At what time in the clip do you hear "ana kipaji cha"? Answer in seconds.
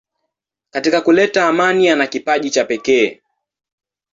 1.89-2.65